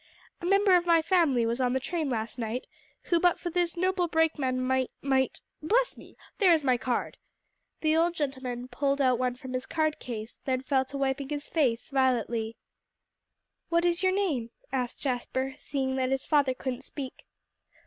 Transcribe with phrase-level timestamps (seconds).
[0.41, 2.65] A member of my family was on the train last night,
[3.03, 6.17] who but for this noble brakeman might might bless me!
[6.39, 7.19] There is my card."
[7.81, 11.87] The old gentleman pulled out one from his cardcase, then fell to wiping his face
[11.89, 12.55] violently.
[13.69, 17.27] "What is your name?" asked Jasper, seeing that his father couldn't speak.